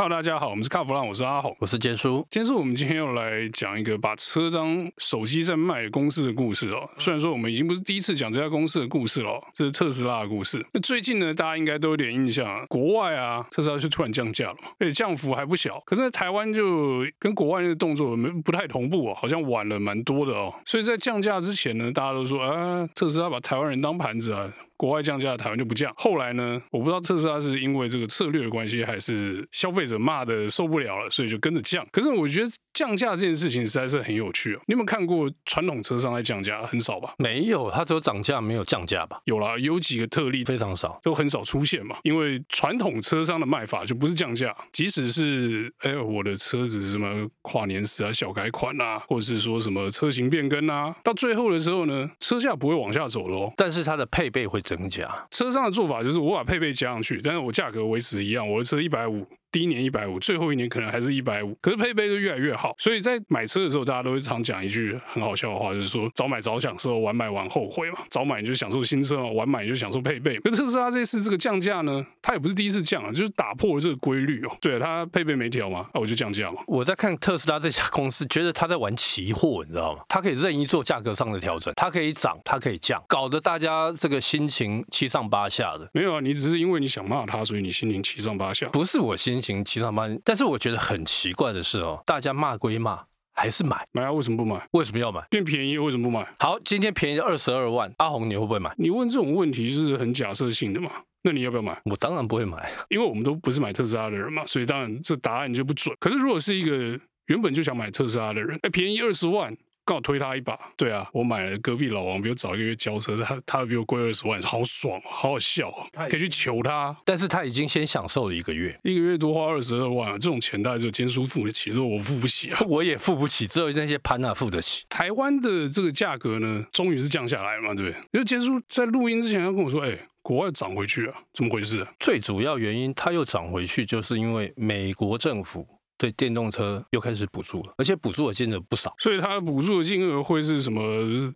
[0.00, 2.26] Hello，大家好，我们是卡弗朗，我是阿红，我是坚叔。
[2.30, 6.88] 坚叔，我们今天要来讲一个把车当手机在卖的公司的故事哦。
[6.96, 10.64] 虽然说我们已经不是第一次讲这家公司的故事了，这是特斯拉的故事。
[10.72, 15.78] 那最近呢，大家应该都有点印象，国外啊，特斯拉就突然降价了嘛，而且降幅还不小。
[15.84, 20.50] 可是，在台湾就跟国外那个动作没不太同步哦，好像晚了蛮多的哦。
[20.64, 24.50] 所以在降价之前呢，大家都说啊，特斯拉把台湾人当盘子啊。
[24.80, 25.92] 国外降价，台湾就不降。
[25.94, 31.86] 后来呢，我不知道特斯拉是因为这个策略的关系，还是消费者骂的受不了了，所以就跟着降。
[31.92, 34.60] 可是我觉得降价这件事情实在是很有趣哦。
[34.66, 36.64] 你有没有看过传统车商在降价？
[36.64, 37.12] 很少吧？
[37.18, 39.20] 没有，它只有涨价，没有降价吧？
[39.24, 41.98] 有啦，有几个特例，非常少，都很少出现嘛。
[42.02, 55.08] 因为传统车商的卖法就不是降价，即使是哎，我的车子什么跨年时啊、小改款啊，或者是说什么车型变更啊，到最后的时候呢，车价不会往下走喽，但是它的配备会增加。
[55.30, 59.26] 车上的做法就是我把配备加上去，但是我价格维持一样，我的车一百五。
[59.52, 62.74] 第一年一百五，最后一年可能还是一百五，可是配备就越来越好。
[62.78, 67.98] 所以在买车的时候，大家都会常讲一句很好笑的话，就是说早买早享受，晚买晚后悔嘛。
[68.08, 70.38] 早买你就享受新车嘛，晚买你就享受配备。
[70.44, 74.56] 那特斯拉这次这个降价呢，它也不是第一次降啊，就是打破了这个规律哦。
[74.60, 76.62] 对，它配备没调嘛，那我就降价嘛。
[76.66, 80.02] 我在看特斯拉这家公司，觉得他在玩期货，你知道吗？
[80.08, 85.88] 它可以任意做价格上的调整，它可以涨，它可以降，搞得大家这个心情七上八下的。
[85.92, 88.68] 没有啊，你只是因为你想骂他，所以你心情七上八下。
[88.68, 90.16] 不是我心情七上八下。
[90.24, 93.02] 但是我觉得很奇怪的是哦，大家骂归骂，
[93.32, 94.12] 还是买买啊？
[94.12, 94.66] 为什么不买？
[94.72, 95.20] 为什么要买？
[95.30, 96.26] 变便宜为什么不买？
[96.38, 98.72] 好，今天便宜了二十二万，阿红你会不会买？
[98.76, 100.90] 你问这种问题是很假设性的嘛？
[101.22, 101.78] 那你要不要买？
[101.84, 105.94] 我当然不会买，因为我们都不是买特斯拉的人嘛，所以当然这答案就不准。
[106.00, 109.56] 可是如果是一个原本就想买特斯拉的人，哎，便宜二十万。
[109.84, 115.72] 刚好推他一把，对啊，我买了隔壁老王比我早一个月交车，他他比我贵二十万，好爽，好好笑，
[116.08, 116.96] 可以去求他。
[117.04, 124.84] 但是他已经先享受了一个月，一个月多花二十二万，这种钱大概只有坚叔付得起，这我付不起啊，我也付不起，只有那些潘娜付得起。
[124.88, 128.00] 台湾的这个价格呢，终于是降下来了嘛，对不对？
[128.12, 131.86] 因为坚叔在录音之前，他跟我说，哎，国外涨回去啊，怎么回事？
[131.98, 135.66] 最主要原因，它又涨回去，就是因为美国政府。
[136.00, 140.82] 对电动车又开始补助了，而且补助的金额不少，所以它补助的金额会是什么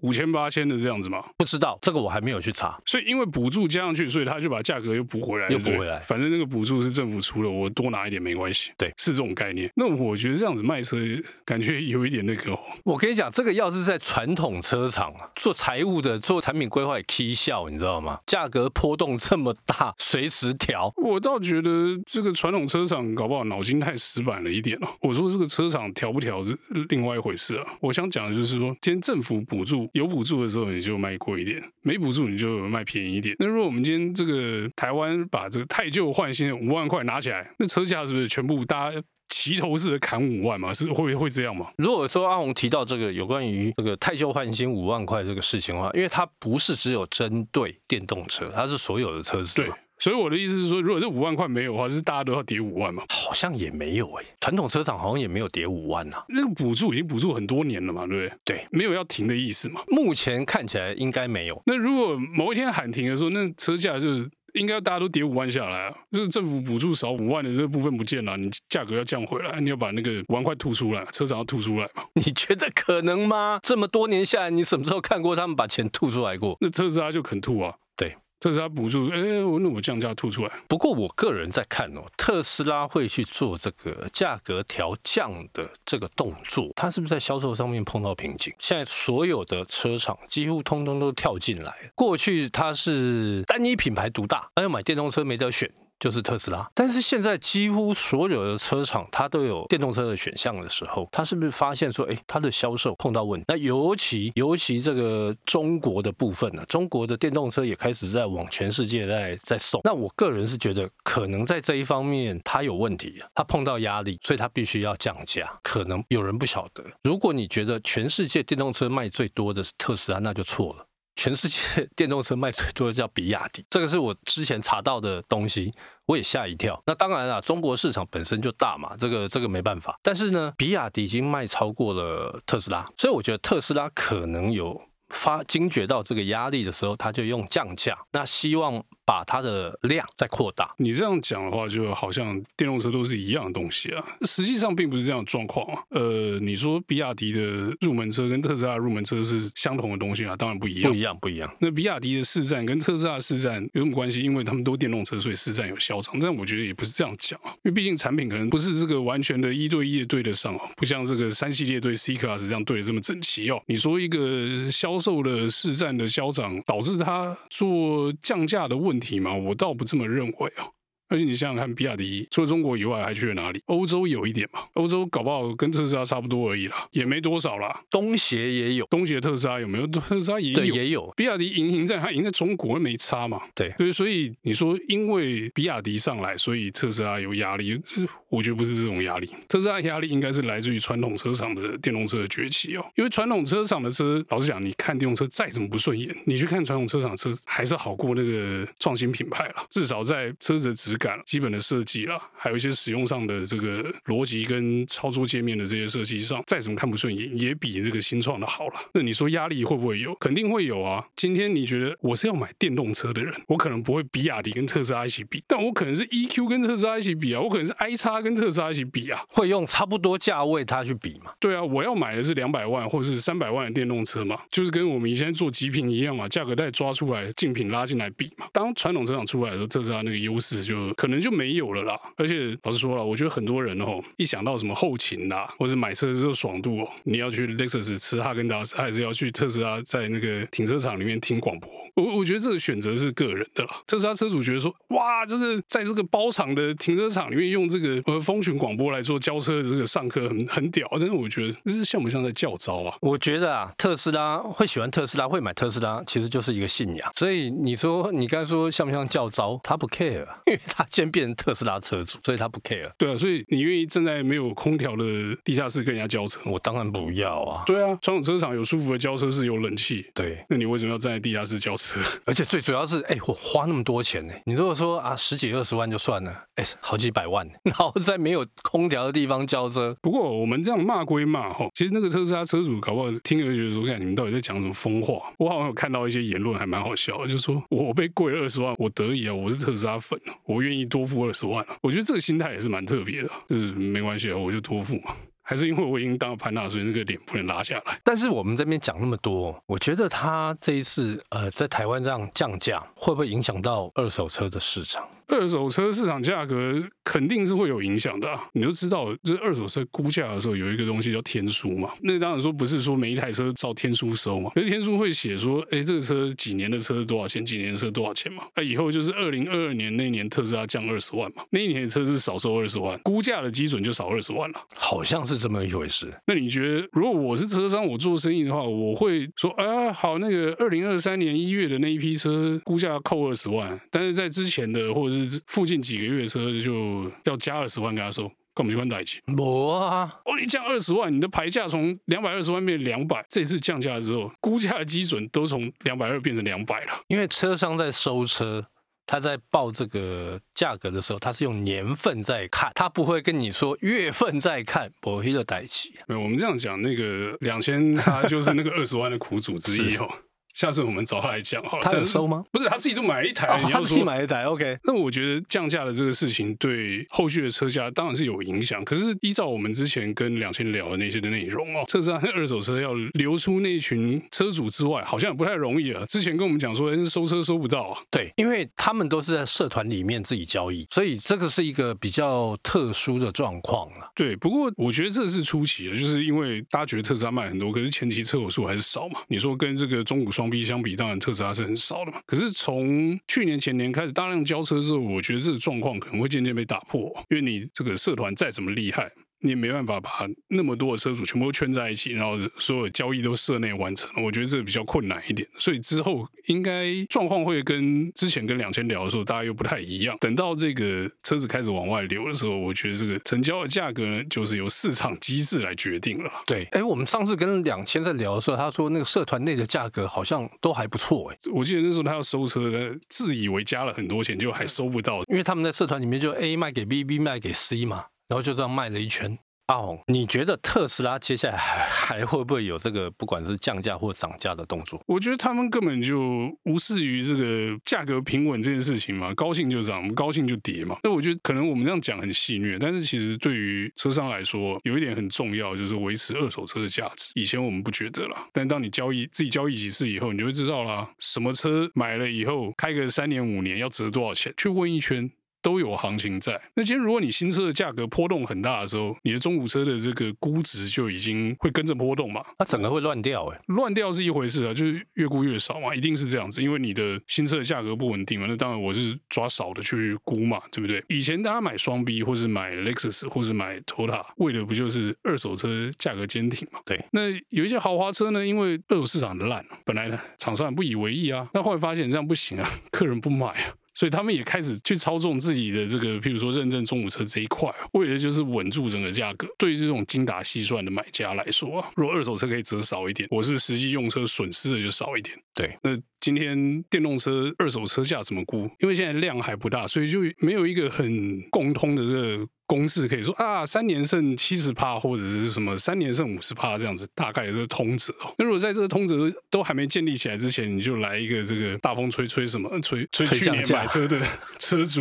[0.01, 1.23] 五千八千的这样子吗？
[1.37, 2.81] 不知道，这个我还没有去查。
[2.87, 6.01] 所以因为补助加上去，所以他就把价格又补回来，又补回来。
[6.01, 8.73] 反正那个补助是政府出的，我多拿一点没关系。
[8.79, 9.71] 对，是这种概念。
[9.77, 10.97] 那我觉得这样子卖车
[11.45, 12.59] 感觉有一点那个哦。
[12.85, 18.19] 我跟你讲，这个要是在传统车厂啊，做财务的、做产品规划也起笑，你知道吗？
[18.27, 20.91] 价格波动这么大，随时调。
[20.97, 24.89] 我倒觉得这个传统车厂搞不好脑筋太死板了一点哦。
[25.01, 25.25] 我说。
[25.35, 26.57] 这个车厂调不调是
[26.91, 27.65] 另外一回事啊！
[27.81, 33.35] 我想讲的就是说，今天政府补助有补助的时候，你就卖贵一点；没补助，你就卖便宜一点。
[33.41, 40.73] 那如果我们今天这个台湾把这个太旧换新的五万块拿起来，那车价是不是全部大家齐头式的砍五万嘛？
[40.73, 41.73] 是会会这样吗？
[41.79, 49.57] 如果说阿红提到这个有关于这个太旧换新五万块这个事情的话，因为它不是只有针对电动车，它是所有的车子。
[49.57, 49.69] 对。
[50.05, 53.05] 所以我的意思是说，如果这五万块没有的话，是大家都要叠五万嘛？
[53.09, 56.25] 好像也没有哎、欸，传统车厂好像也没有叠五万呐、啊。
[56.29, 58.57] 那个补助已经补助很多年了嘛，对不对？
[58.57, 59.81] 对，没有要停的意思嘛。
[59.89, 61.63] 目前看起来应该没有。
[61.65, 72.05] 那如果某一天喊停的时候，那车价就是应该大家都叠五万下来啊，就是政府补助少五万的这部分不见了，你价格要降回来，你要把那个五万块吐出来，车厂要吐出来嘛？
[72.13, 73.59] 你觉得可能吗？
[73.63, 76.59] 这么多年下来，你什么时候看过他们把钱吐出来过？
[76.61, 77.75] 那特斯拉就肯吐啊。
[77.97, 78.15] 对。
[78.45, 80.53] 特斯拉补助，哎，我那我降价吐出来。
[80.69, 88.53] 不过我个人在看哦，特斯拉会去做这个价格调降的这个动作，它是不是在销售上面碰到瓶颈？
[88.59, 91.75] 现在所有的车厂几乎通通都跳进来。
[91.95, 95.73] 过去它是单一品牌独大，还要买电动车没得选。
[95.99, 103.45] 就是特斯拉，但是现在几乎所有的车厂它都有电动车的选项的时候，它是不是发现说，哎，它的销售碰到问题？
[103.49, 109.81] 那尤其尤其这个中国的部分呢，中国的电动车也开始在往全世界在在送。
[109.85, 115.51] 那我个人是觉得，可能在这一方面它有问题，它碰到压力，所以它必须要降价。
[115.63, 120.87] 可能有人不晓得，如果你觉得全世界电动车卖最多的是特斯拉，那就错了。
[121.17, 121.59] 全世界
[121.95, 125.73] 电动车卖最多的叫比亚迪，这个是我之前查到的东西，
[126.07, 126.83] 我也吓一跳。
[126.87, 129.99] 那当然了，中国市场本身就大嘛，这个这个没办法。
[130.03, 134.81] 但是呢，比亚迪已经卖超过了特斯拉，所以我觉得特斯拉可能有
[135.15, 140.75] 发惊觉到这个压力的时候，他就用降价，那希望把它的量再扩大。
[140.79, 145.83] 你这样讲的话，就好像电动车都是一样的东西啊，实际上并不是这样的状况啊。
[145.91, 147.41] 呃，你说比亚迪的
[147.81, 151.57] 入门车跟特斯拉入门车是相同的东西啊，当然不一样，不一样，不一样。
[151.61, 154.21] 那比亚迪的市占跟特斯拉的市占有什么关系？
[154.21, 156.19] 因为他们都电动车，所以市占有消长。
[156.19, 163.63] 但我觉得也不是这样讲啊，因为毕竟产品可能不是这个完全的一对一的对得上啊，不像这个三系列对 C Class 这样对得这么整齐哦。
[163.67, 169.35] 你说一个销受了市占的消长导致他做降价的问题嘛？
[169.35, 170.65] 我倒不这么认为啊。
[171.09, 173.63] 而且你想想看，比亚迪除了中国以外还去了哪里？
[173.67, 177.83] 欧洲有一点嘛，欧洲搞不好跟特斯拉差不多而已啦，也没多少啦。
[177.91, 179.87] 东协也有，东协特斯拉有没有？
[179.87, 181.13] 特斯拉也有，也有。
[181.17, 183.41] 比亚迪赢赢在它赢在中国没差嘛？
[183.55, 187.81] 对，对，所以你说因为比亚迪上来，所以特斯拉有压力，
[188.29, 189.29] 我觉得不是这种压力。
[189.49, 208.75] 特斯拉压力应该是来自于传统车厂的电动车的崛起哦，因为传统车厂的车，老实讲，你看电动车再怎么不顺眼，你去看传统车厂车还是好过那个创新品牌了，至少在车子的质感、基本的设计啦，还有一些使用上的这个逻辑跟操作界面的这些设计上，再怎么看不顺眼，也比这个新创的好了。
[208.93, 210.15] 那你说压力会不会有？
[210.17, 211.05] 肯定会有啊。
[211.17, 221.33] 今天你觉得我是要买电动车的人，我可能不会比亚迪跟特斯拉一起比，但我可能是 EQ 跟特斯拉一起比啊，我可能是 i 叉跟特斯拉一起比啊，会用差不多价位它去比嘛？
[221.39, 228.47] 对啊，我要买的是两百万或者是三百万的电动车嘛，就是跟我们以前做极品一样嘛，价格带抓出来，竞品拉进来比嘛。
[228.53, 231.99] 当传统车厂出来的时候，特斯拉那个优势就可能就没有了啦。
[232.17, 241.71] 而且老实说了，我觉得很多人哦，一想到什么后勤呐，或者买车的时候爽度哦，你要去 Lexus 吃哈根达斯，还是要去特斯拉在那个停车场里面听广播？
[241.95, 243.81] 我我觉得这个选择是个人的啦。
[243.87, 252.97] 特斯拉车主觉得说，哇，这个在这个包场的停车场里面用这个呃蜂群广播来做交车的这个上课很很屌，但是我觉得这是像不像在教招啊？
[253.01, 257.13] 我觉得啊，特斯拉会喜欢特斯拉，会买特斯拉，其实就是一个信仰。
[257.15, 259.61] 所以你说你刚才说像不像教招？
[259.63, 262.91] 他不 care，因为他先变成特斯拉车主，所以他不 care。
[262.99, 265.05] 对啊，所以你愿意站在没有空调的
[265.45, 266.41] 地下室跟人家交车？
[266.47, 267.63] 我当然不要啊。
[267.67, 270.05] 对啊，传统车厂有舒服的交车室，有冷气。
[270.15, 272.01] 对，那你为什么要站在地下室交车？
[272.27, 274.35] 而且最主要是，哎，我花那么多钱呢。
[274.45, 279.97] 你如果说啊，十几二十万就算了，哎，好几百万， 然后在没有空调的地方交车。
[280.03, 285.15] 不过我们这样骂归骂哈，其实那个特斯拉车主搞不好听了觉得说，看你们到底在讲什么疯话。
[285.39, 291.77] 我好像有看到一些言论还蛮好笑的，就是说我被贵了二十万，我得意啊，我是特斯拉粉啊，我愿意多付二十万啊。
[291.81, 295.15] 我觉得这个心态也是蛮特别的，就是没关系啊，我就多付嘛。
[295.47, 298.01] 还是因为我已经当了潘大，所以那个脸不能拉下来。
[298.03, 305.07] 但是我们这边讲那么多，我觉得他这一次呃在台湾这样降价，会不会影响到二手车的市场？
[305.29, 311.91] 二手车市场价格肯定是会有影响的啊，你就知道，就是二手车估价的时候有一个东西叫天书嘛。
[312.03, 318.45] 那当然说不是说每一台车照天书收嘛，可是天书会写说，哎，这个车几年的车多少钱，几年的车多少钱嘛。
[318.55, 322.99] 那以后就是二零二二年那年特斯拉降二十万嘛，那一年的车是不是少收二十万？
[323.01, 326.13] 估价的基准就少二十万了，好像是这么一回事。
[326.27, 338.23] 那你觉得，如果我是车商，我做生意的话，我会说，啊，好，那个二零二三年一月的那一批车估价扣二十万，但是在之前的或者是附近几个月车就要加二十万给他收，
[338.55, 339.21] 跟我们去换代金？
[339.27, 340.21] 没啊！
[340.25, 347.01] 哦，你降二十万，你的牌价从两百二十万变两百，这次降价之后，估价的基准都从两百二变成两百了。
[347.09, 348.67] 因为车商在收车，
[349.07, 355.93] 他在报这个价格的时候，他是用年份在看，他不会跟你说月份在看，我黑的代金。
[356.07, 360.09] 没有，我们这样讲，那个两千，他就是那个二十万的苦主之一哦。
[360.55, 361.83] 下次我们找他来讲好了。
[361.83, 362.43] 他有收吗？
[362.51, 363.47] 不是，他自己都买了一台。
[363.49, 364.79] 哦、你要说他自己买一台，OK。
[364.85, 368.85] 那我觉得降价的这个事情对后续的车价当然是有影响。
[368.85, 376.05] 可是依照我们之前跟两千聊的那些的内容哦，特斯拉二手车要流出那群车主之外，好像也不太容易啊。
[376.07, 378.01] 之前跟我们讲说，收车收不到啊。
[378.11, 384.09] 对，因为他们都是在社团里面自己交易，所以这个是一个比较特殊的状况啊。
[384.15, 389.21] 对，不过我觉得这是初期的，就是因为大家觉得特斯拉卖很多，可是前期车友数还是少嘛。
[389.27, 391.15] 你说跟这个中古双 B 相比，当然。
[391.19, 399.11] 特斯拉是很少的嘛，可是从去年前年开始大量交车之后，我觉得这个状况可能会渐渐被打破，因为你这个社团再怎么厉害。
[399.45, 400.11] 你也没办法把
[400.49, 404.11] 那么多的车主全部都圈在一起，然后所有交易都社内完成。
[404.25, 410.17] 我觉得这个比较困难一点，所以之后应该状况会跟之前跟两千聊的时候，大家又不太一样。
[410.19, 416.31] 等到这个车子开始往外流的时候，我觉得这个成交的价格呢，就是由市场机制来决定了。
[416.47, 421.31] 对，哎，我们上次跟两千在聊的时候，他说那个社团内的价格好像都还不错。
[421.31, 428.07] 哎，我记得那时候他要收车，自以为加了很多钱，就还收不到，因为他们在社团里面就 A 卖给 B，B 卖给 C 嘛。
[428.35, 431.79] 然后就这样卖了一圈，阿红，你觉得特斯拉接下来还
[432.19, 435.01] 还会不会有这个不管是降价或涨价的动作？
[435.07, 436.19] 我觉得他们根本就
[436.65, 440.97] 无视于这个价格平稳这件事情嘛，高兴就涨，不高兴就跌嘛。
[441.05, 447.31] 那我觉得可能我们这样讲很戏谑，但是其实对于车商来说，有一点很重要，就是维持二手车的价值。
[447.37, 455.31] 以前我们不觉得啦，但当你交易自己交易几次以后，你就会知道啦，什么车买了以后开个三年五年要值多少钱，去问一圈。
[455.65, 456.61] 都有行情在。
[456.75, 462.45] 那今天如果你新车的价格波动很大的时候，你的中古车的这个估值就已经会跟着波动嘛？
[462.59, 468.47] 它整个会乱掉哎，乱掉是一回事啊，就是越估越少嘛，一定是这样子，因为你的新车的价格不稳定嘛。
[468.47, 471.03] 那当然我是抓少的去估嘛，对不对？
[471.09, 476.81] 以前大家买双 B 或是买 Lexus 或是买 Toyota，为的不就是二手车价格坚挺嘛？
[476.85, 477.03] 对。
[477.13, 483.75] 那有一些豪华车呢，因为二手市场的烂，本来呢厂商也不以为意啊，那后来发现这样不行啊， 客人不买啊。
[483.95, 489.47] 所以他们也开始去操纵自己的这个，譬如说认证中古车这一块，为的就是稳住整个价格。
[489.57, 495.37] 对于这种精打细算的买家来说啊，如果二手车可以折少一点，我是实际用车损失的就少一点。
[495.55, 498.69] 对，那今天电动车二手车价怎么估？
[498.81, 502.49] 因为现在量还不大，所以就没有一个很共通的这个。
[502.75, 508.35] 公式可以说啊，三年剩七十趴，或者是什么三年剩五十趴这样子，大概的这个通则哦。
[508.37, 514.19] 那如果在这个通则都还没建立起来之前，你就来一个这个大风吹吹什么吹 吹去年买车的
[514.59, 515.01] 车主，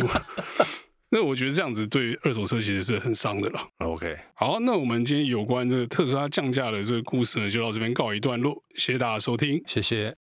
[1.10, 3.60] 那我觉得这样子对二手车其实是很伤的了。
[3.78, 10.23] OK，好，那我们今天有关这个特斯拉降价的这个故事呢，就到这边告一段落，谢谢大家收听，谢谢。